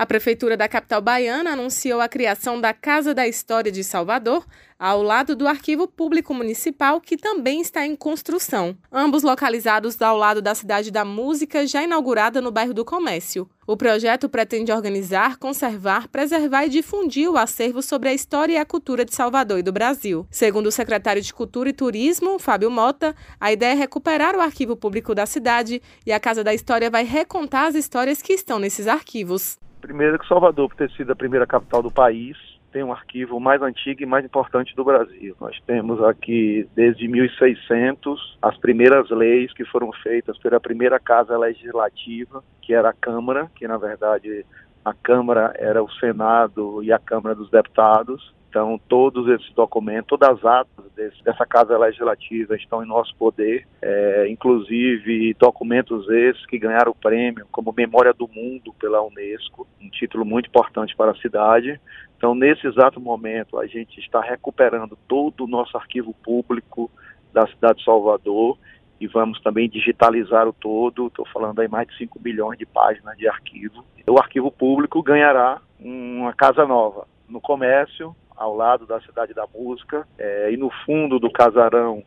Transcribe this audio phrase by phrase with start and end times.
[0.00, 4.46] A Prefeitura da capital baiana anunciou a criação da Casa da História de Salvador,
[4.78, 8.74] ao lado do Arquivo Público Municipal, que também está em construção.
[8.90, 13.46] Ambos localizados ao lado da Cidade da Música, já inaugurada no bairro do Comércio.
[13.66, 18.64] O projeto pretende organizar, conservar, preservar e difundir o acervo sobre a história e a
[18.64, 20.26] cultura de Salvador e do Brasil.
[20.30, 24.76] Segundo o secretário de Cultura e Turismo, Fábio Mota, a ideia é recuperar o arquivo
[24.76, 28.86] público da cidade e a Casa da História vai recontar as histórias que estão nesses
[28.86, 29.58] arquivos.
[29.80, 32.36] Primeiro que Salvador, por ter sido a primeira capital do país,
[32.72, 35.34] tem um arquivo mais antigo e mais importante do Brasil.
[35.40, 42.42] Nós temos aqui, desde 1600, as primeiras leis que foram feitas pela primeira casa legislativa,
[42.62, 44.44] que era a Câmara, que na verdade
[44.84, 48.34] a Câmara era o Senado e a Câmara dos Deputados.
[48.50, 53.64] Então, todos esses documentos, todas as atas desse, dessa Casa Legislativa estão em nosso poder,
[53.80, 59.88] é, inclusive documentos esses que ganharam o prêmio como Memória do Mundo pela Unesco, um
[59.88, 61.80] título muito importante para a cidade.
[62.16, 66.90] Então, nesse exato momento, a gente está recuperando todo o nosso arquivo público
[67.32, 68.58] da cidade de Salvador
[69.00, 71.06] e vamos também digitalizar o todo.
[71.06, 73.84] Estou falando aí mais de 5 bilhões de páginas de arquivo.
[74.08, 80.08] O arquivo público ganhará uma casa nova no comércio, ao lado da Cidade da Música,
[80.18, 82.02] é, e no fundo do casarão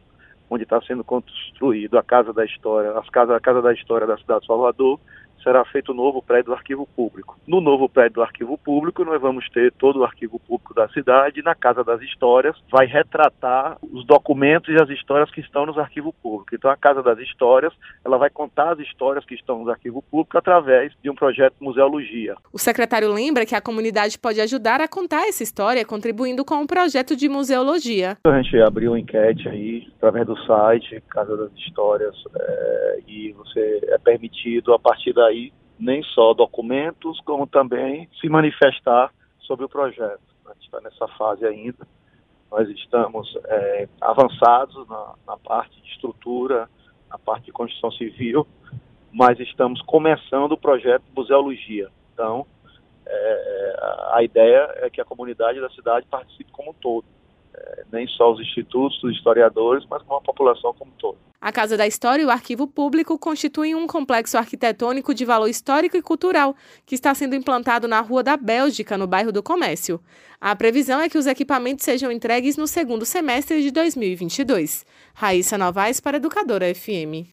[0.49, 4.17] onde está sendo construído a Casa da História, as casa, a Casa da História da
[4.17, 4.99] cidade de Salvador,
[5.43, 7.37] será feito o um novo prédio do Arquivo Público.
[7.45, 11.43] No novo prédio do Arquivo Público, nós vamos ter todo o Arquivo Público da cidade.
[11.43, 16.13] Na Casa das Histórias, vai retratar os documentos e as histórias que estão nos arquivos
[16.21, 16.53] públicos.
[16.53, 20.37] Então, a Casa das Histórias, ela vai contar as histórias que estão nos arquivos públicos
[20.37, 22.35] através de um projeto de museologia.
[22.51, 26.61] O secretário lembra que a comunidade pode ajudar a contar essa história, contribuindo com o
[26.61, 28.17] um projeto de museologia.
[28.25, 33.79] A gente abriu uma enquete aí, através do site Casa das Histórias, é, e você
[33.89, 39.69] é permitido, a partir daí, aí nem só documentos, como também se manifestar sobre o
[39.69, 40.21] projeto.
[40.45, 41.85] A gente está nessa fase ainda.
[42.51, 46.69] Nós estamos é, avançados na, na parte de estrutura,
[47.09, 48.47] na parte de construção civil,
[49.11, 51.89] mas estamos começando o projeto de museologia.
[52.13, 52.45] Então,
[53.05, 53.75] é,
[54.11, 57.05] a ideia é que a comunidade da cidade participe como um todo.
[57.55, 61.17] É, nem só os institutos, os historiadores, mas como a população como um todo.
[61.39, 65.97] A Casa da História e o Arquivo Público constituem um complexo arquitetônico de valor histórico
[65.97, 66.55] e cultural,
[66.85, 69.99] que está sendo implantado na Rua da Bélgica, no bairro do Comércio.
[70.39, 74.85] A previsão é que os equipamentos sejam entregues no segundo semestre de 2022.
[75.13, 77.27] Raíssa Novaes para Educadora FM.